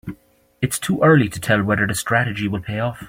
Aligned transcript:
Its 0.63 0.79
too 0.79 0.99
early 1.03 1.29
to 1.29 1.39
tell 1.39 1.61
whether 1.63 1.85
the 1.85 1.93
strategy 1.93 2.47
will 2.47 2.61
pay 2.61 2.79
off. 2.79 2.99